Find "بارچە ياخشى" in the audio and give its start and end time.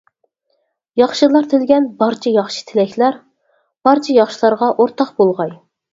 1.99-2.63